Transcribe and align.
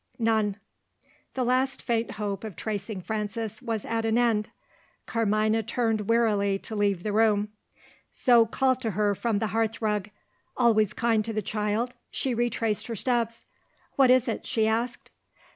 "None." 0.17 0.55
The 1.35 1.43
last 1.43 1.83
faint 1.83 2.13
hope 2.13 2.43
of 2.43 2.55
tracing 2.55 3.01
Frances 3.01 3.61
was 3.61 3.85
at 3.85 4.03
an 4.03 4.17
end. 4.17 4.49
Carmina 5.05 5.61
turned 5.61 6.09
wearily 6.09 6.57
to 6.57 6.75
leave 6.75 7.03
the 7.03 7.13
room. 7.13 7.49
Zo 8.17 8.47
called 8.47 8.81
to 8.81 8.89
her 8.97 9.13
from 9.13 9.37
the 9.37 9.45
hearth 9.53 9.79
rug. 9.79 10.09
Always 10.57 10.93
kind 10.93 11.23
to 11.25 11.33
the 11.33 11.43
child, 11.43 11.93
she 12.09 12.33
retraced 12.33 12.87
her 12.87 12.95
steps. 12.95 13.45
"What 13.95 14.09
is 14.09 14.27
it?" 14.27 14.47
she 14.47 14.65
asked. 14.65 15.11